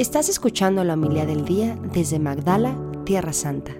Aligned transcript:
Estás 0.00 0.30
escuchando 0.30 0.82
la 0.82 0.94
humildad 0.94 1.26
del 1.26 1.44
día 1.44 1.76
desde 1.92 2.18
Magdala, 2.18 2.74
Tierra 3.04 3.34
Santa. 3.34 3.72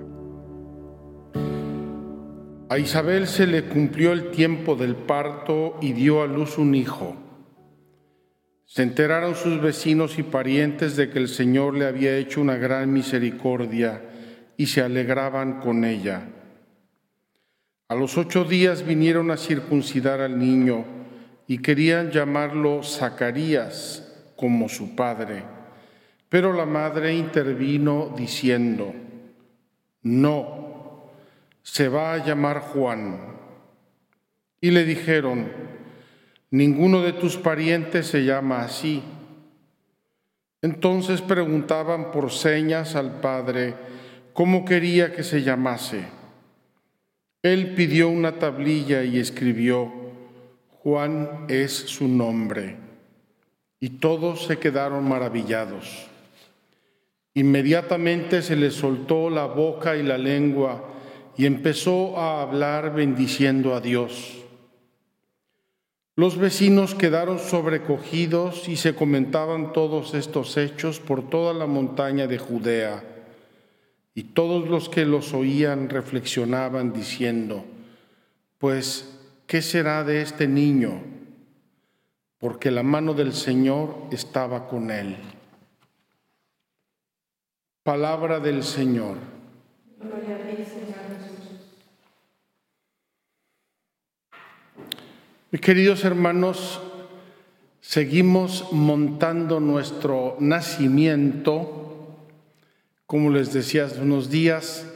A 2.68 2.78
Isabel 2.78 3.26
se 3.26 3.46
le 3.46 3.64
cumplió 3.64 4.12
el 4.12 4.30
tiempo 4.30 4.76
del 4.76 4.96
parto 4.96 5.78
y 5.80 5.94
dio 5.94 6.22
a 6.22 6.26
luz 6.26 6.58
un 6.58 6.74
hijo. 6.74 7.16
Se 8.66 8.82
enteraron 8.82 9.34
sus 9.34 9.62
vecinos 9.62 10.18
y 10.18 10.22
parientes 10.22 10.94
de 10.94 11.08
que 11.08 11.18
el 11.18 11.26
Señor 11.26 11.74
le 11.74 11.86
había 11.86 12.14
hecho 12.18 12.42
una 12.42 12.56
gran 12.56 12.92
misericordia 12.92 14.02
y 14.58 14.66
se 14.66 14.82
alegraban 14.82 15.60
con 15.60 15.86
ella. 15.86 16.28
A 17.88 17.94
los 17.94 18.18
ocho 18.18 18.44
días 18.44 18.84
vinieron 18.84 19.30
a 19.30 19.38
circuncidar 19.38 20.20
al 20.20 20.38
niño 20.38 20.84
y 21.46 21.62
querían 21.62 22.10
llamarlo 22.10 22.82
Zacarías 22.82 24.06
como 24.36 24.68
su 24.68 24.94
padre. 24.94 25.59
Pero 26.30 26.52
la 26.52 26.64
madre 26.64 27.12
intervino 27.12 28.14
diciendo, 28.16 28.94
no, 30.02 31.10
se 31.60 31.88
va 31.88 32.14
a 32.14 32.24
llamar 32.24 32.60
Juan. 32.60 33.18
Y 34.60 34.70
le 34.70 34.84
dijeron, 34.84 35.50
ninguno 36.52 37.02
de 37.02 37.14
tus 37.14 37.36
parientes 37.36 38.06
se 38.06 38.24
llama 38.24 38.62
así. 38.62 39.02
Entonces 40.62 41.20
preguntaban 41.20 42.12
por 42.12 42.30
señas 42.30 42.94
al 42.94 43.20
padre 43.20 43.74
cómo 44.32 44.64
quería 44.64 45.12
que 45.12 45.24
se 45.24 45.42
llamase. 45.42 46.04
Él 47.42 47.74
pidió 47.74 48.08
una 48.08 48.38
tablilla 48.38 49.02
y 49.02 49.18
escribió, 49.18 49.92
Juan 50.82 51.46
es 51.48 51.72
su 51.72 52.06
nombre. 52.06 52.76
Y 53.80 53.88
todos 53.88 54.44
se 54.44 54.58
quedaron 54.58 55.08
maravillados. 55.08 56.09
Inmediatamente 57.34 58.42
se 58.42 58.56
le 58.56 58.70
soltó 58.70 59.30
la 59.30 59.46
boca 59.46 59.96
y 59.96 60.02
la 60.02 60.18
lengua 60.18 60.84
y 61.36 61.46
empezó 61.46 62.18
a 62.18 62.42
hablar 62.42 62.94
bendiciendo 62.94 63.74
a 63.74 63.80
Dios. 63.80 64.36
Los 66.16 66.36
vecinos 66.36 66.94
quedaron 66.94 67.38
sobrecogidos 67.38 68.68
y 68.68 68.76
se 68.76 68.94
comentaban 68.94 69.72
todos 69.72 70.12
estos 70.12 70.56
hechos 70.56 71.00
por 71.00 71.30
toda 71.30 71.54
la 71.54 71.66
montaña 71.66 72.26
de 72.26 72.36
Judea. 72.36 73.04
Y 74.14 74.24
todos 74.24 74.68
los 74.68 74.88
que 74.88 75.06
los 75.06 75.32
oían 75.32 75.88
reflexionaban 75.88 76.92
diciendo, 76.92 77.64
pues 78.58 79.18
¿qué 79.46 79.62
será 79.62 80.04
de 80.04 80.20
este 80.20 80.46
niño? 80.46 81.00
Porque 82.38 82.70
la 82.70 82.82
mano 82.82 83.14
del 83.14 83.32
Señor 83.32 83.94
estaba 84.10 84.68
con 84.68 84.90
él. 84.90 85.16
Palabra 87.82 88.40
del 88.40 88.62
Señor. 88.62 89.16
Mis 95.50 95.60
queridos 95.62 96.04
hermanos, 96.04 96.78
seguimos 97.80 98.70
montando 98.72 99.60
nuestro 99.60 100.36
nacimiento. 100.40 102.18
Como 103.06 103.30
les 103.30 103.54
decía 103.54 103.86
hace 103.86 104.02
unos 104.02 104.28
días, 104.28 104.86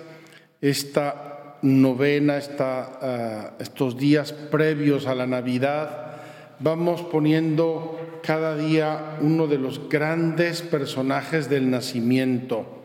esta 0.60 1.56
novena, 1.62 2.38
ah, 2.58 3.54
estos 3.60 3.96
días 3.96 4.34
previos 4.34 5.06
a 5.06 5.14
la 5.14 5.26
Navidad, 5.26 6.20
vamos 6.60 7.00
poniendo 7.00 8.03
cada 8.24 8.56
día 8.56 9.18
uno 9.20 9.46
de 9.46 9.58
los 9.58 9.88
grandes 9.88 10.62
personajes 10.62 11.48
del 11.50 11.70
nacimiento. 11.70 12.82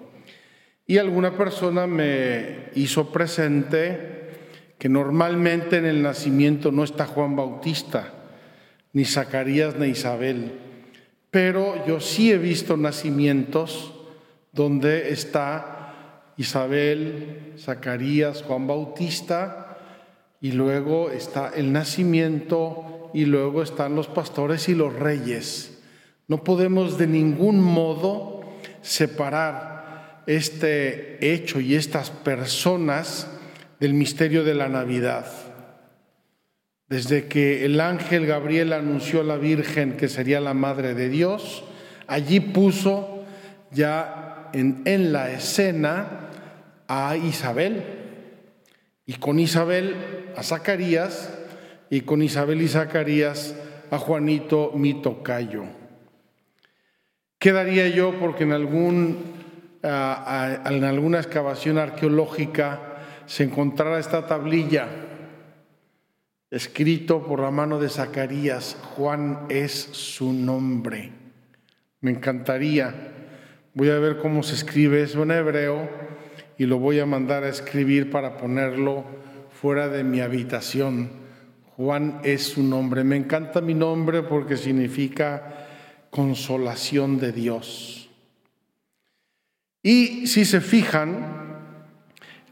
Y 0.85 0.97
alguna 0.97 1.37
persona 1.37 1.87
me 1.87 2.69
hizo 2.75 3.11
presente 3.11 4.31
que 4.77 4.89
normalmente 4.89 5.78
en 5.78 5.85
el 5.85 6.01
nacimiento 6.01 6.72
no 6.72 6.83
está 6.83 7.05
Juan 7.05 7.35
Bautista, 7.35 8.13
ni 8.94 9.05
Zacarías, 9.05 9.75
ni 9.75 9.88
Isabel, 9.88 10.51
pero 11.31 11.85
yo 11.85 11.99
sí 11.99 12.31
he 12.31 12.38
visto 12.38 12.75
nacimientos 12.75 13.94
donde 14.51 15.11
está 15.11 16.31
Isabel, 16.38 17.53
Zacarías, 17.57 18.41
Juan 18.44 18.66
Bautista, 18.66 19.78
y 20.41 20.53
luego 20.53 21.11
está 21.11 21.51
el 21.55 21.72
nacimiento, 21.72 22.98
y 23.14 23.25
luego 23.25 23.64
están 23.64 23.96
los 23.96 24.08
pastores 24.08 24.70
y 24.70 24.75
los 24.75 24.94
reyes. 24.94 25.80
No 26.28 26.44
podemos 26.44 26.97
de 26.97 27.08
ningún 27.08 27.59
modo 27.59 28.42
separar 28.81 30.24
este 30.28 31.34
hecho 31.34 31.59
y 31.59 31.75
estas 31.75 32.12
personas 32.12 33.28
del 33.80 33.94
misterio 33.94 34.44
de 34.44 34.53
la 34.53 34.70
Navidad. 34.70 35.25
Desde 36.88 37.28
que 37.28 37.66
el 37.66 37.81
ángel 37.81 38.25
Gabriel 38.25 38.74
anunció 38.74 39.22
a 39.22 39.24
la 39.24 39.38
Virgen 39.38 39.97
que 39.97 40.08
sería 40.08 40.40
la 40.40 40.53
Madre 40.53 40.94
de 40.94 41.09
Dios, 41.09 41.64
allí 42.08 42.40
puso 42.40 43.24
ya 43.72 44.50
en, 44.53 44.81
en 44.86 45.14
la 45.14 45.31
escena 45.31 46.30
a 46.88 47.16
Isabel 47.18 47.84
y 49.06 49.14
con 49.14 49.40
Isabel 49.40 49.96
a 50.36 50.44
Zacarías 50.44 51.38
y 51.89 52.01
con 52.01 52.22
Isabel 52.22 52.61
y 52.61 52.67
Zacarías 52.67 53.55
a 53.91 53.97
Juanito 53.97 54.72
mi 54.75 55.01
tocayo. 55.01 55.63
Quedaría 57.38 57.88
yo 57.88 58.19
porque 58.19 58.44
en, 58.44 58.51
algún, 58.51 59.17
en 59.81 60.83
alguna 60.83 61.19
excavación 61.19 61.78
arqueológica 61.78 62.97
se 63.25 63.44
encontrara 63.44 63.99
esta 63.99 64.28
tablilla 64.28 64.88
escrito 66.51 67.25
por 67.25 67.41
la 67.41 67.51
mano 67.51 67.79
de 67.79 67.89
Zacarías, 67.89 68.75
Juan 68.95 69.45
es 69.49 69.72
su 69.72 70.33
nombre. 70.33 71.11
Me 72.01 72.11
encantaría. 72.11 72.94
Voy 73.73 73.89
a 73.89 73.99
ver 73.99 74.17
cómo 74.17 74.41
se 74.41 74.55
escribe 74.55 75.03
eso 75.03 75.23
en 75.23 75.31
hebreo 75.31 75.89
y 76.57 76.66
lo 76.66 76.79
voy 76.79 76.99
a 76.99 77.05
mandar 77.05 77.44
a 77.44 77.49
escribir 77.49 78.09
para 78.09 78.38
ponerlo 78.38 79.05
fuera 79.61 79.89
de 79.89 80.03
mi 80.03 80.22
habitación. 80.22 81.28
Juan 81.79 82.19
es 82.25 82.44
su 82.44 82.62
nombre. 82.62 83.06
Me 83.06 83.16
encanta 83.16 83.62
mi 83.62 83.73
nombre 83.73 84.22
porque 84.22 84.57
significa 84.57 85.66
consolación 86.09 87.17
de 87.17 87.31
Dios. 87.31 88.09
Y 89.81 90.28
si 90.28 90.44
se 90.44 90.59
fijan, 90.59 91.85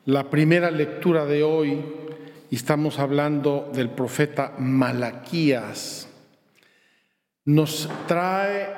la 0.05 0.29
primera 0.29 0.71
lectura 0.71 1.25
de 1.25 1.43
hoy, 1.43 1.83
estamos 2.51 2.99
hablando 2.99 3.69
del 3.75 3.89
profeta 3.89 4.53
Malaquías, 4.59 6.07
nos 7.43 7.89
trae, 8.07 8.69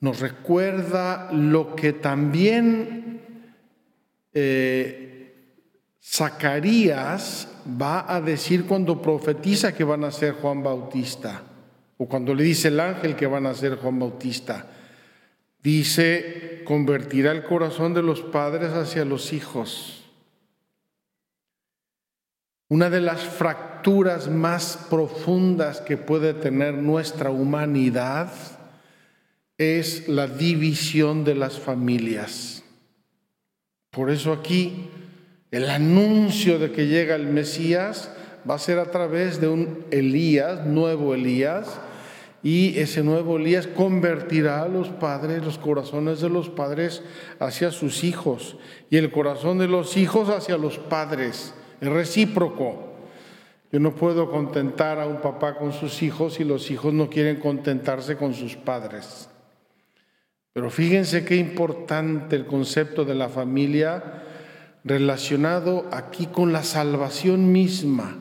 nos 0.00 0.18
recuerda 0.18 1.30
lo 1.30 1.76
que 1.76 1.92
también 1.92 3.20
eh, 4.34 5.17
Zacarías 6.10 7.48
va 7.80 8.12
a 8.12 8.20
decir 8.20 8.64
cuando 8.64 9.02
profetiza 9.02 9.74
que 9.74 9.84
van 9.84 10.04
a 10.04 10.10
ser 10.10 10.32
Juan 10.34 10.62
Bautista, 10.62 11.42
o 11.98 12.08
cuando 12.08 12.34
le 12.34 12.44
dice 12.44 12.68
el 12.68 12.80
ángel 12.80 13.14
que 13.14 13.26
van 13.26 13.44
a 13.44 13.54
ser 13.54 13.76
Juan 13.76 13.98
Bautista. 13.98 14.66
Dice, 15.62 16.62
convertirá 16.64 17.32
el 17.32 17.44
corazón 17.44 17.92
de 17.92 18.02
los 18.02 18.22
padres 18.22 18.72
hacia 18.72 19.04
los 19.04 19.34
hijos. 19.34 20.04
Una 22.68 22.88
de 22.88 23.00
las 23.00 23.20
fracturas 23.20 24.28
más 24.28 24.86
profundas 24.88 25.82
que 25.82 25.98
puede 25.98 26.32
tener 26.32 26.74
nuestra 26.74 27.30
humanidad 27.30 28.32
es 29.58 30.08
la 30.08 30.26
división 30.26 31.24
de 31.24 31.34
las 31.34 31.58
familias. 31.58 32.62
Por 33.90 34.10
eso 34.10 34.32
aquí 34.32 34.90
el 35.50 35.70
anuncio 35.70 36.58
de 36.58 36.72
que 36.72 36.86
llega 36.86 37.14
el 37.14 37.26
Mesías 37.26 38.10
va 38.48 38.54
a 38.54 38.58
ser 38.58 38.78
a 38.78 38.90
través 38.90 39.40
de 39.40 39.48
un 39.48 39.84
Elías, 39.90 40.66
nuevo 40.66 41.14
Elías, 41.14 41.80
y 42.42 42.78
ese 42.78 43.02
nuevo 43.02 43.36
Elías 43.36 43.66
convertirá 43.66 44.62
a 44.62 44.68
los 44.68 44.88
padres, 44.88 45.44
los 45.44 45.58
corazones 45.58 46.20
de 46.20 46.28
los 46.28 46.48
padres 46.48 47.02
hacia 47.40 47.70
sus 47.70 48.04
hijos 48.04 48.56
y 48.90 48.96
el 48.96 49.10
corazón 49.10 49.58
de 49.58 49.66
los 49.66 49.96
hijos 49.96 50.28
hacia 50.28 50.56
los 50.56 50.78
padres. 50.78 51.54
Es 51.80 51.88
recíproco. 51.88 52.84
Yo 53.72 53.80
no 53.80 53.94
puedo 53.94 54.30
contentar 54.30 55.00
a 55.00 55.06
un 55.06 55.20
papá 55.20 55.56
con 55.56 55.72
sus 55.72 56.02
hijos 56.02 56.40
y 56.40 56.44
los 56.44 56.70
hijos 56.70 56.94
no 56.94 57.10
quieren 57.10 57.36
contentarse 57.36 58.16
con 58.16 58.32
sus 58.34 58.56
padres. 58.56 59.28
Pero 60.52 60.70
fíjense 60.70 61.24
qué 61.24 61.36
importante 61.36 62.36
el 62.36 62.46
concepto 62.46 63.04
de 63.04 63.14
la 63.14 63.28
familia 63.28 64.22
relacionado 64.88 65.86
aquí 65.92 66.26
con 66.26 66.52
la 66.52 66.62
salvación 66.62 67.52
misma 67.52 68.16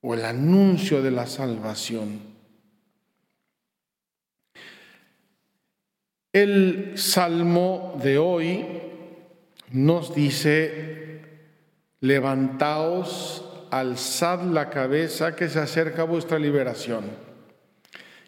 o 0.00 0.14
el 0.14 0.24
anuncio 0.24 1.02
de 1.02 1.10
la 1.10 1.26
salvación. 1.26 2.20
El 6.32 6.92
salmo 6.98 7.98
de 8.02 8.18
hoy 8.18 8.66
nos 9.72 10.14
dice, 10.14 11.22
levantaos, 12.00 13.44
alzad 13.70 14.42
la 14.42 14.68
cabeza, 14.68 15.34
que 15.34 15.48
se 15.48 15.58
acerca 15.58 16.04
vuestra 16.04 16.38
liberación. 16.38 17.04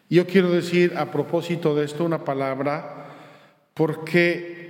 Yo 0.09 0.25
quiero 0.25 0.51
decir 0.51 0.93
a 0.97 1.11
propósito 1.11 1.75
de 1.75 1.85
esto 1.85 2.03
una 2.03 2.25
palabra, 2.25 3.05
porque 3.73 4.60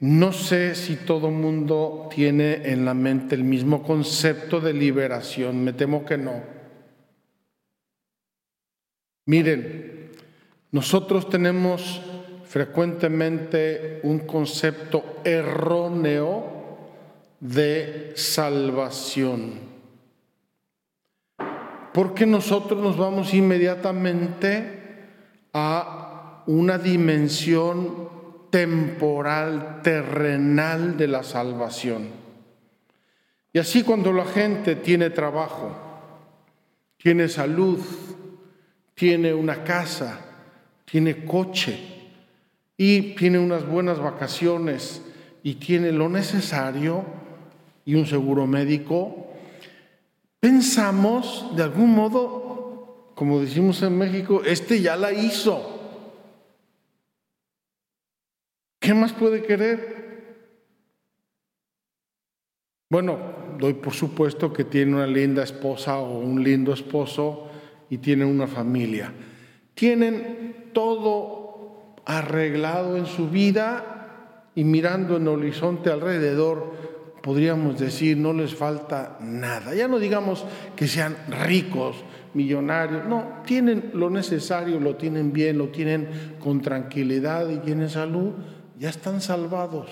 no 0.00 0.32
sé 0.32 0.74
si 0.74 0.96
todo 0.96 1.30
mundo 1.30 2.08
tiene 2.14 2.70
en 2.70 2.84
la 2.84 2.94
mente 2.94 3.34
el 3.34 3.44
mismo 3.44 3.82
concepto 3.82 4.60
de 4.60 4.72
liberación, 4.72 5.64
me 5.64 5.72
temo 5.72 6.04
que 6.04 6.18
no. 6.18 6.42
Miren, 9.26 10.12
nosotros 10.70 11.28
tenemos 11.28 12.02
frecuentemente 12.44 14.00
un 14.02 14.20
concepto 14.20 15.20
erróneo 15.24 16.56
de 17.40 18.12
salvación. 18.14 19.54
Porque 21.92 22.26
nosotros 22.26 22.80
nos 22.82 22.96
vamos 22.96 23.32
inmediatamente 23.32 24.82
a 25.52 26.44
una 26.46 26.78
dimensión 26.78 28.15
temporal, 28.56 29.82
terrenal 29.82 30.96
de 30.96 31.08
la 31.08 31.22
salvación. 31.22 32.08
Y 33.52 33.58
así 33.58 33.82
cuando 33.82 34.14
la 34.14 34.24
gente 34.24 34.76
tiene 34.76 35.10
trabajo, 35.10 35.76
tiene 36.96 37.28
salud, 37.28 37.78
tiene 38.94 39.34
una 39.34 39.62
casa, 39.62 40.20
tiene 40.86 41.26
coche, 41.26 41.78
y 42.78 43.14
tiene 43.14 43.38
unas 43.38 43.66
buenas 43.68 44.00
vacaciones 44.00 45.02
y 45.42 45.56
tiene 45.56 45.92
lo 45.92 46.08
necesario 46.08 47.04
y 47.84 47.94
un 47.94 48.06
seguro 48.06 48.46
médico, 48.46 49.34
pensamos 50.40 51.54
de 51.54 51.62
algún 51.62 51.90
modo, 51.90 53.12
como 53.14 53.38
decimos 53.38 53.82
en 53.82 53.98
México, 53.98 54.40
este 54.46 54.80
ya 54.80 54.96
la 54.96 55.12
hizo. 55.12 55.75
¿Qué 58.86 58.94
más 58.94 59.12
puede 59.12 59.42
querer? 59.42 59.96
Bueno, 62.88 63.18
doy 63.58 63.74
por 63.74 63.92
supuesto 63.92 64.52
que 64.52 64.62
tiene 64.62 64.94
una 64.94 65.08
linda 65.08 65.42
esposa 65.42 65.98
o 65.98 66.20
un 66.20 66.44
lindo 66.44 66.72
esposo 66.72 67.48
y 67.90 67.98
tiene 67.98 68.24
una 68.24 68.46
familia. 68.46 69.12
Tienen 69.74 70.70
todo 70.72 71.96
arreglado 72.04 72.96
en 72.96 73.06
su 73.06 73.28
vida 73.28 74.52
y 74.54 74.62
mirando 74.62 75.16
en 75.16 75.22
el 75.22 75.28
horizonte 75.30 75.90
alrededor, 75.90 76.72
podríamos 77.24 77.80
decir, 77.80 78.16
no 78.16 78.32
les 78.32 78.54
falta 78.54 79.18
nada. 79.20 79.74
Ya 79.74 79.88
no 79.88 79.98
digamos 79.98 80.44
que 80.76 80.86
sean 80.86 81.16
ricos, 81.44 82.04
millonarios, 82.34 83.04
no, 83.06 83.42
tienen 83.44 83.90
lo 83.94 84.10
necesario, 84.10 84.78
lo 84.78 84.94
tienen 84.94 85.32
bien, 85.32 85.58
lo 85.58 85.70
tienen 85.70 86.36
con 86.38 86.60
tranquilidad 86.60 87.50
y 87.50 87.56
tienen 87.56 87.88
salud, 87.88 88.30
ya 88.78 88.90
están 88.90 89.20
salvados. 89.20 89.88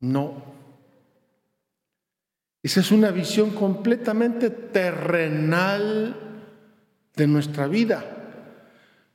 No. 0.00 0.42
Esa 2.62 2.80
es 2.80 2.90
una 2.90 3.10
visión 3.10 3.50
completamente 3.50 4.50
terrenal 4.50 6.16
de 7.14 7.26
nuestra 7.26 7.66
vida. 7.66 8.04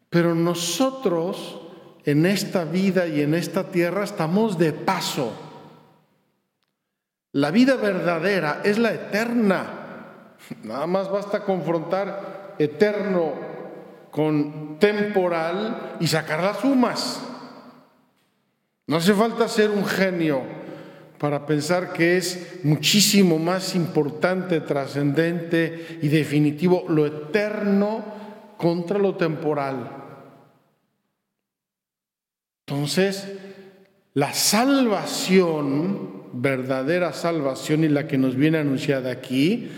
Pero 0.09 0.35
nosotros 0.35 1.61
en 2.05 2.25
esta 2.25 2.65
vida 2.65 3.07
y 3.07 3.21
en 3.21 3.33
esta 3.33 3.69
tierra 3.69 4.03
estamos 4.03 4.57
de 4.57 4.73
paso. 4.73 5.33
La 7.31 7.49
vida 7.49 7.75
verdadera 7.75 8.61
es 8.63 8.77
la 8.77 8.93
eterna. 8.93 10.35
Nada 10.63 10.85
más 10.85 11.09
basta 11.09 11.43
confrontar 11.43 12.55
eterno 12.59 13.52
con 14.13 14.77
temporal 14.77 15.97
y 15.99 16.05
sacar 16.05 16.43
las 16.43 16.59
sumas. 16.59 17.19
No 18.85 18.97
hace 18.97 19.11
falta 19.11 19.47
ser 19.47 19.71
un 19.71 19.83
genio 19.85 20.43
para 21.17 21.47
pensar 21.47 21.93
que 21.93 22.17
es 22.17 22.59
muchísimo 22.63 23.39
más 23.39 23.73
importante, 23.75 24.61
trascendente 24.61 25.97
y 26.03 26.09
definitivo 26.09 26.85
lo 26.89 27.07
eterno 27.07 28.03
contra 28.55 28.99
lo 28.99 29.15
temporal. 29.15 29.89
Entonces, 32.67 33.33
la 34.13 34.31
salvación, 34.31 36.23
verdadera 36.33 37.13
salvación 37.13 37.83
y 37.83 37.87
la 37.87 38.07
que 38.07 38.19
nos 38.19 38.35
viene 38.35 38.59
anunciada 38.59 39.11
aquí, 39.11 39.71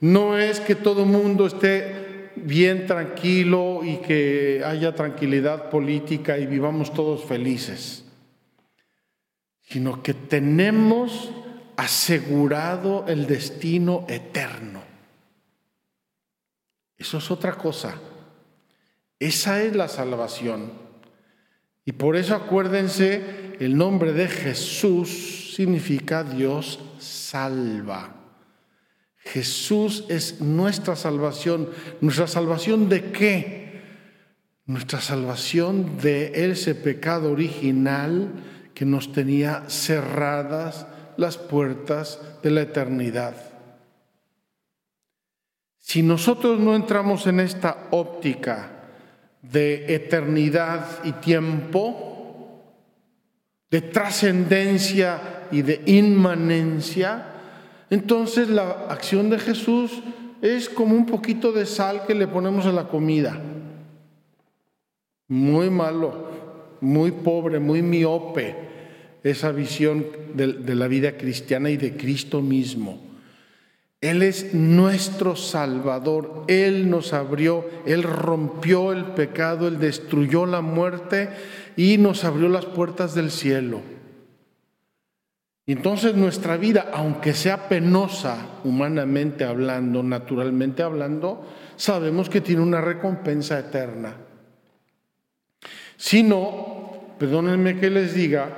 no 0.00 0.38
es 0.38 0.60
que 0.60 0.76
todo 0.76 1.04
mundo 1.04 1.46
esté 1.46 2.01
bien 2.42 2.86
tranquilo 2.86 3.80
y 3.84 3.98
que 3.98 4.62
haya 4.64 4.94
tranquilidad 4.94 5.70
política 5.70 6.38
y 6.38 6.46
vivamos 6.46 6.92
todos 6.92 7.24
felices, 7.24 8.04
sino 9.62 10.02
que 10.02 10.14
tenemos 10.14 11.32
asegurado 11.76 13.04
el 13.08 13.26
destino 13.26 14.04
eterno. 14.08 14.82
Eso 16.96 17.18
es 17.18 17.30
otra 17.30 17.54
cosa. 17.54 17.94
Esa 19.18 19.62
es 19.62 19.74
la 19.74 19.88
salvación. 19.88 20.72
Y 21.84 21.92
por 21.92 22.16
eso 22.16 22.34
acuérdense, 22.34 23.56
el 23.58 23.76
nombre 23.76 24.12
de 24.12 24.28
Jesús 24.28 25.54
significa 25.54 26.22
Dios 26.22 26.78
salva. 26.98 28.21
Jesús 29.24 30.04
es 30.08 30.40
nuestra 30.40 30.96
salvación. 30.96 31.70
¿Nuestra 32.00 32.26
salvación 32.26 32.88
de 32.88 33.12
qué? 33.12 33.82
Nuestra 34.66 35.00
salvación 35.00 35.98
de 35.98 36.50
ese 36.50 36.74
pecado 36.74 37.32
original 37.32 38.30
que 38.74 38.84
nos 38.84 39.12
tenía 39.12 39.64
cerradas 39.68 40.86
las 41.16 41.36
puertas 41.36 42.20
de 42.42 42.50
la 42.50 42.62
eternidad. 42.62 43.36
Si 45.78 46.02
nosotros 46.02 46.58
no 46.58 46.74
entramos 46.74 47.26
en 47.26 47.40
esta 47.40 47.88
óptica, 47.90 48.82
de 49.42 49.96
eternidad 49.96 51.04
y 51.04 51.12
tiempo, 51.12 52.62
de 53.70 53.80
trascendencia 53.80 55.48
y 55.50 55.62
de 55.62 55.82
inmanencia, 55.86 57.31
entonces 57.92 58.48
la 58.48 58.86
acción 58.88 59.28
de 59.28 59.38
Jesús 59.38 59.90
es 60.40 60.70
como 60.70 60.96
un 60.96 61.04
poquito 61.04 61.52
de 61.52 61.66
sal 61.66 62.06
que 62.06 62.14
le 62.14 62.26
ponemos 62.26 62.64
a 62.64 62.72
la 62.72 62.88
comida. 62.88 63.38
Muy 65.28 65.68
malo, 65.68 66.30
muy 66.80 67.10
pobre, 67.10 67.58
muy 67.58 67.82
miope 67.82 68.56
esa 69.22 69.52
visión 69.52 70.06
de, 70.32 70.54
de 70.54 70.74
la 70.74 70.88
vida 70.88 71.18
cristiana 71.18 71.68
y 71.68 71.76
de 71.76 71.94
Cristo 71.94 72.40
mismo. 72.40 72.98
Él 74.00 74.22
es 74.22 74.54
nuestro 74.54 75.36
Salvador. 75.36 76.44
Él 76.48 76.88
nos 76.88 77.12
abrió, 77.12 77.66
Él 77.84 78.04
rompió 78.04 78.92
el 78.92 79.04
pecado, 79.04 79.68
Él 79.68 79.78
destruyó 79.78 80.46
la 80.46 80.62
muerte 80.62 81.28
y 81.76 81.98
nos 81.98 82.24
abrió 82.24 82.48
las 82.48 82.64
puertas 82.64 83.14
del 83.14 83.30
cielo. 83.30 83.91
Entonces 85.66 86.14
nuestra 86.16 86.56
vida, 86.56 86.90
aunque 86.92 87.34
sea 87.34 87.68
penosa 87.68 88.60
humanamente 88.64 89.44
hablando, 89.44 90.02
naturalmente 90.02 90.82
hablando, 90.82 91.46
sabemos 91.76 92.28
que 92.28 92.40
tiene 92.40 92.62
una 92.62 92.80
recompensa 92.80 93.58
eterna. 93.58 94.16
Si 95.96 96.24
no, 96.24 97.14
perdónenme 97.18 97.78
que 97.78 97.90
les 97.90 98.12
diga, 98.12 98.48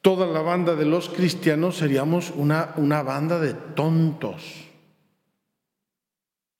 toda 0.00 0.26
la 0.26 0.40
banda 0.40 0.74
de 0.74 0.86
los 0.86 1.08
cristianos 1.08 1.76
seríamos 1.76 2.32
una, 2.34 2.74
una 2.76 3.04
banda 3.04 3.38
de 3.38 3.54
tontos. 3.54 4.68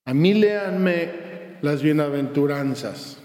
A 0.05 0.13
mí 0.13 0.33
léanme 0.33 1.57
las 1.61 1.81
bienaventuranzas 1.81 3.21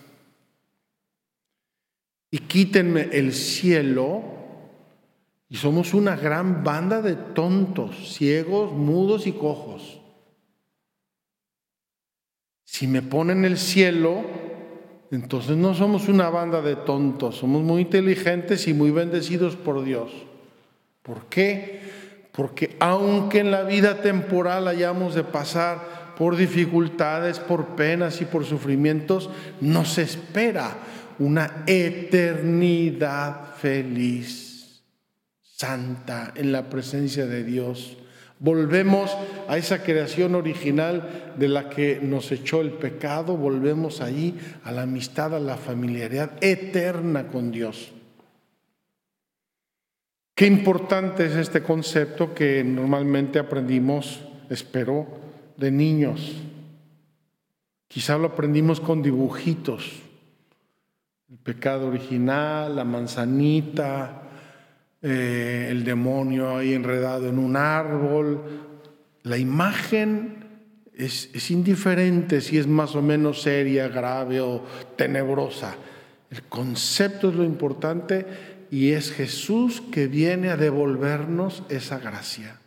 y 2.33 2.39
quítenme 2.39 3.09
el 3.13 3.33
cielo 3.33 4.38
y 5.49 5.57
somos 5.57 5.95
una 5.95 6.17
gran 6.17 6.63
banda 6.63 7.01
de 7.01 7.15
tontos, 7.15 8.15
ciegos, 8.15 8.73
mudos 8.73 9.27
y 9.27 9.33
cojos. 9.33 10.01
Si 12.65 12.87
me 12.87 13.01
ponen 13.01 13.45
el 13.45 13.57
cielo, 13.57 14.23
entonces 15.11 15.57
no 15.57 15.75
somos 15.75 16.09
una 16.09 16.29
banda 16.29 16.61
de 16.61 16.77
tontos, 16.77 17.37
somos 17.37 17.63
muy 17.63 17.83
inteligentes 17.83 18.69
y 18.69 18.75
muy 18.75 18.91
bendecidos 18.91 19.57
por 19.57 19.83
Dios. 19.83 20.11
¿Por 21.03 21.27
qué? 21.27 21.81
Porque 22.33 22.77
aunque 22.79 23.41
en 23.41 23.51
la 23.51 23.63
vida 23.63 24.03
temporal 24.03 24.69
hayamos 24.69 25.15
de 25.15 25.25
pasar 25.25 26.15
por 26.17 26.37
dificultades, 26.37 27.39
por 27.39 27.75
penas 27.75 28.21
y 28.21 28.27
por 28.27 28.45
sufrimientos, 28.45 29.31
nos 29.61 29.97
espera 29.97 30.77
una 31.19 31.65
eternidad 31.67 33.55
feliz, 33.57 34.48
santa, 35.59 36.33
en 36.37 36.53
la 36.53 36.71
presencia 36.71 37.27
de 37.27 37.43
Dios. 37.43 37.97
Volvemos 38.39 39.11
a 39.49 39.59
esa 39.59 39.83
creación 39.83 40.37
original 40.37 41.35
de 41.37 41.49
la 41.49 41.69
que 41.69 41.99
nos 42.01 42.31
echó 42.31 42.61
el 42.61 42.71
pecado, 42.71 43.37
volvemos 43.37 44.01
ahí 44.01 44.39
a 44.63 44.71
la 44.71 44.83
amistad, 44.83 45.35
a 45.35 45.41
la 45.41 45.57
familiaridad 45.57 46.33
eterna 46.41 47.27
con 47.27 47.51
Dios. 47.51 47.91
Qué 50.37 50.47
importante 50.47 51.27
es 51.27 51.35
este 51.35 51.65
concepto 51.65 52.33
que 52.33 52.63
normalmente 52.63 53.41
aprendimos, 53.41 54.21
espero, 54.49 55.09
de 55.57 55.73
niños. 55.73 56.37
Quizá 57.89 58.17
lo 58.17 58.29
aprendimos 58.29 58.79
con 58.79 59.03
dibujitos. 59.03 59.91
El 61.29 61.39
pecado 61.39 61.89
original, 61.89 62.77
la 62.77 62.85
manzanita, 62.85 64.28
eh, 65.03 65.69
el 65.71 65.85
demonio 65.85 66.57
ahí 66.57 66.75
enredado 66.75 67.29
en 67.29 67.39
un 67.39 67.57
árbol. 67.57 68.43
La 69.23 69.39
imagen 69.39 70.45
es, 70.95 71.31
es 71.35 71.51
indiferente 71.51 72.41
si 72.41 72.59
es 72.59 72.67
más 72.67 72.97
o 72.97 73.03
menos 73.03 73.43
seria, 73.43 73.89
grave 73.89 74.41
o 74.41 74.65
tenebrosa. 74.97 75.77
El 76.31 76.43
concepto 76.43 77.31
es 77.31 77.37
lo 77.37 77.45
importante 77.45 78.27
y 78.71 78.93
es 78.93 79.13
Jesús 79.13 79.83
que 79.93 80.09
viene 80.09 80.51
a 80.51 80.57
devolvernos 80.57 81.63
esa 81.69 81.99
gracia. 81.99 82.61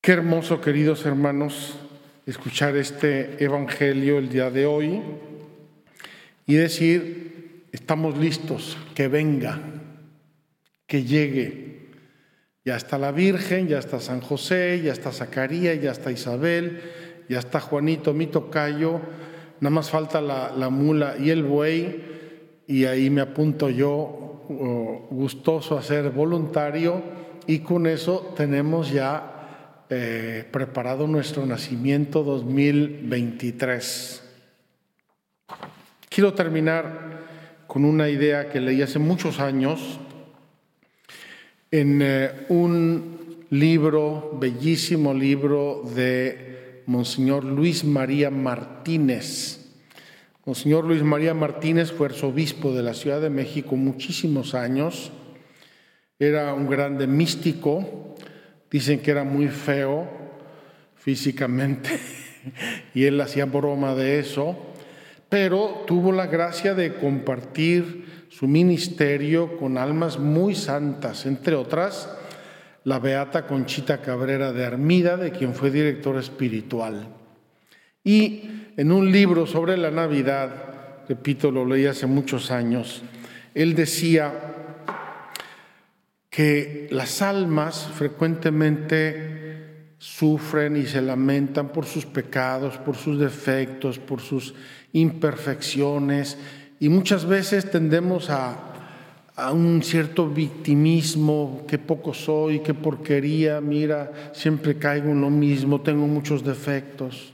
Qué 0.00 0.12
hermoso, 0.12 0.60
queridos 0.60 1.04
hermanos, 1.04 1.74
escuchar 2.24 2.76
este 2.76 3.42
Evangelio 3.42 4.18
el 4.18 4.28
día 4.28 4.50
de 4.50 4.64
hoy 4.64 5.02
y 6.46 6.54
decir, 6.54 7.37
estamos 7.72 8.18
listos, 8.18 8.76
que 8.94 9.08
venga, 9.08 9.60
que 10.86 11.04
llegue. 11.04 11.88
Ya 12.64 12.76
está 12.76 12.98
la 12.98 13.12
Virgen, 13.12 13.68
ya 13.68 13.78
está 13.78 14.00
San 14.00 14.20
José, 14.20 14.82
ya 14.82 14.92
está 14.92 15.12
Zacarías, 15.12 15.80
ya 15.80 15.92
está 15.92 16.12
Isabel, 16.12 16.82
ya 17.28 17.38
está 17.38 17.60
Juanito, 17.60 18.12
mi 18.12 18.26
tocayo 18.26 19.00
nada 19.60 19.74
más 19.74 19.90
falta 19.90 20.20
la, 20.20 20.70
mula 20.70 21.16
y 21.18 21.30
el 21.30 21.42
buey, 21.42 22.04
y 22.66 22.84
ahí 22.84 23.10
me 23.10 23.22
apunto 23.22 23.70
yo 23.70 25.06
gustoso 25.10 25.76
a 25.76 25.82
ser 25.82 26.10
voluntario, 26.10 27.02
y 27.46 27.60
con 27.60 27.86
eso 27.86 28.34
tenemos 28.36 28.90
ya 28.90 29.84
eh, 29.90 30.46
preparado 30.50 31.06
nuestro 31.06 31.46
nacimiento 31.46 32.22
2023. 32.22 34.22
Quiero 36.08 36.34
terminar 36.34 37.17
con 37.68 37.84
una 37.84 38.08
idea 38.08 38.48
que 38.48 38.62
leí 38.62 38.80
hace 38.80 38.98
muchos 38.98 39.40
años 39.40 40.00
en 41.70 42.00
eh, 42.00 42.30
un 42.48 43.46
libro, 43.50 44.38
bellísimo 44.40 45.12
libro 45.12 45.82
de 45.94 46.82
Monseñor 46.86 47.44
Luis 47.44 47.84
María 47.84 48.30
Martínez. 48.30 49.66
Monseñor 50.46 50.86
Luis 50.86 51.02
María 51.02 51.34
Martínez 51.34 51.92
fue 51.92 52.06
arzobispo 52.06 52.72
de 52.72 52.82
la 52.82 52.94
Ciudad 52.94 53.20
de 53.20 53.28
México 53.28 53.76
muchísimos 53.76 54.54
años. 54.54 55.12
Era 56.18 56.54
un 56.54 56.70
grande 56.70 57.06
místico. 57.06 58.16
Dicen 58.70 59.00
que 59.00 59.10
era 59.10 59.24
muy 59.24 59.48
feo 59.48 60.08
físicamente 60.96 61.90
y 62.94 63.04
él 63.04 63.20
hacía 63.20 63.44
broma 63.44 63.94
de 63.94 64.20
eso, 64.20 64.56
pero 65.28 65.84
tuvo 65.86 66.12
la 66.12 66.26
gracia 66.26 66.74
de 66.74 66.94
compartir 66.94 68.26
su 68.30 68.46
ministerio 68.46 69.56
con 69.56 69.78
almas 69.78 70.18
muy 70.18 70.54
santas, 70.54 71.26
entre 71.26 71.54
otras 71.54 72.08
la 72.84 72.98
beata 72.98 73.46
Conchita 73.46 74.00
Cabrera 74.00 74.52
de 74.52 74.64
Armida, 74.64 75.18
de 75.18 75.30
quien 75.30 75.54
fue 75.54 75.70
director 75.70 76.16
espiritual. 76.16 77.06
Y 78.02 78.72
en 78.78 78.92
un 78.92 79.12
libro 79.12 79.46
sobre 79.46 79.76
la 79.76 79.90
Navidad, 79.90 81.04
repito, 81.06 81.50
lo 81.50 81.66
leí 81.66 81.84
hace 81.84 82.06
muchos 82.06 82.50
años, 82.50 83.02
él 83.54 83.74
decía 83.74 84.32
que 86.30 86.86
las 86.90 87.20
almas 87.20 87.90
frecuentemente 87.94 89.37
sufren 89.98 90.76
y 90.76 90.86
se 90.86 91.02
lamentan 91.02 91.68
por 91.68 91.84
sus 91.84 92.06
pecados, 92.06 92.78
por 92.78 92.96
sus 92.96 93.18
defectos, 93.18 93.98
por 93.98 94.20
sus 94.20 94.54
imperfecciones, 94.92 96.38
y 96.80 96.88
muchas 96.88 97.26
veces 97.26 97.70
tendemos 97.70 98.30
a 98.30 98.68
a 99.38 99.52
un 99.52 99.84
cierto 99.84 100.28
victimismo, 100.28 101.64
qué 101.68 101.78
poco 101.78 102.12
soy, 102.12 102.58
qué 102.58 102.74
porquería, 102.74 103.60
mira, 103.60 104.32
siempre 104.32 104.76
caigo 104.76 105.10
en 105.10 105.20
lo 105.20 105.30
mismo, 105.30 105.80
tengo 105.80 106.08
muchos 106.08 106.42
defectos. 106.42 107.32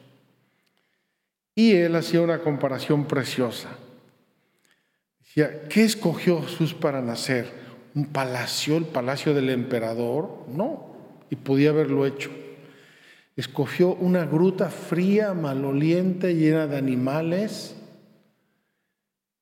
Y 1.54 1.72
él 1.72 1.96
hacía 1.96 2.20
una 2.20 2.40
comparación 2.40 3.06
preciosa. 3.06 3.70
Decía, 5.20 5.66
¿qué 5.70 5.82
escogió 5.82 6.42
Jesús 6.42 6.74
para 6.74 7.00
nacer? 7.00 7.50
¿Un 7.94 8.04
palacio, 8.04 8.76
el 8.76 8.84
palacio 8.84 9.32
del 9.32 9.48
emperador? 9.48 10.44
No, 10.54 10.94
y 11.30 11.36
podía 11.36 11.70
haberlo 11.70 12.04
hecho. 12.04 12.30
Escogió 13.36 13.94
una 13.94 14.24
gruta 14.24 14.70
fría, 14.70 15.34
maloliente, 15.34 16.34
llena 16.34 16.66
de 16.66 16.76
animales, 16.76 17.76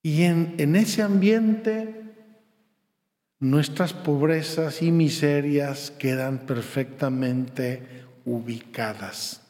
y 0.03 0.23
en, 0.23 0.55
en 0.59 0.77
ese 0.77 1.03
ambiente 1.03 2.03
nuestras 3.39 3.93
pobrezas 3.93 4.83
y 4.83 4.93
miserias 4.93 5.91
quedan 5.91 6.47
perfectamente 6.47 7.83
ubicadas. 8.25 9.43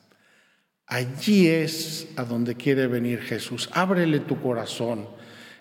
Allí 0.86 1.48
es 1.48 2.08
a 2.16 2.24
donde 2.24 2.54
quiere 2.54 2.86
venir 2.86 3.20
Jesús. 3.20 3.70
Ábrele 3.72 4.20
tu 4.20 4.40
corazón. 4.40 5.08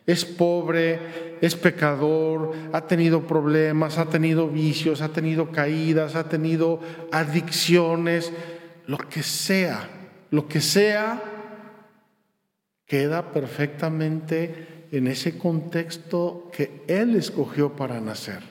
Es 0.05 0.25
pobre, 0.25 1.37
es 1.41 1.55
pecador, 1.55 2.53
ha 2.73 2.87
tenido 2.87 3.27
problemas, 3.27 3.97
ha 3.97 4.09
tenido 4.09 4.47
vicios, 4.49 5.01
ha 5.01 5.09
tenido 5.09 5.51
caídas, 5.51 6.15
ha 6.15 6.27
tenido 6.27 6.79
adicciones, 7.11 8.33
lo 8.91 8.97
que 8.97 9.23
sea, 9.23 9.87
lo 10.31 10.49
que 10.49 10.59
sea, 10.59 11.23
queda 12.85 13.31
perfectamente 13.31 14.87
en 14.91 15.07
ese 15.07 15.37
contexto 15.37 16.51
que 16.51 16.83
Él 16.89 17.15
escogió 17.15 17.73
para 17.77 18.01
nacer. 18.01 18.41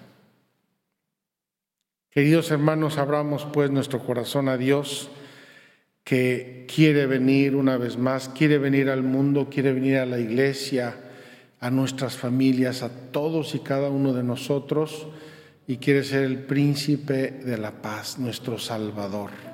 Queridos 2.09 2.51
hermanos, 2.51 2.97
abramos 2.97 3.45
pues 3.53 3.71
nuestro 3.71 3.99
corazón 4.03 4.49
a 4.49 4.57
Dios 4.57 5.11
que 6.05 6.67
quiere 6.75 7.05
venir 7.05 7.55
una 7.55 7.77
vez 7.77 7.99
más, 7.99 8.31
quiere 8.31 8.57
venir 8.57 8.89
al 8.89 9.03
mundo, 9.03 9.49
quiere 9.51 9.75
venir 9.75 9.99
a 9.99 10.07
la 10.07 10.21
iglesia, 10.21 10.97
a 11.61 11.71
nuestras 11.71 12.17
familias, 12.17 12.83
a 12.83 12.89
todos 13.13 13.55
y 13.55 13.59
cada 13.59 13.91
uno 13.91 14.15
de 14.15 14.23
nosotros 14.23 15.07
y 15.67 15.77
quiere 15.77 16.03
ser 16.03 16.25
el 16.25 16.39
príncipe 16.39 17.31
de 17.31 17.59
la 17.59 17.83
paz, 17.83 18.19
nuestro 18.19 18.59
Salvador. 18.59 19.50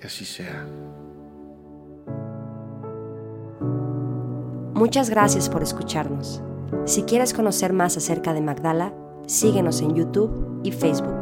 Que 0.00 0.06
así 0.06 0.24
sea. 0.24 0.66
Muchas 4.74 5.10
gracias 5.10 5.50
por 5.50 5.62
escucharnos. 5.62 6.42
Si 6.86 7.02
quieres 7.02 7.34
conocer 7.34 7.74
más 7.74 7.98
acerca 7.98 8.32
de 8.32 8.40
Magdala, 8.40 8.94
síguenos 9.26 9.82
en 9.82 9.94
YouTube 9.94 10.60
y 10.64 10.72
Facebook. 10.72 11.19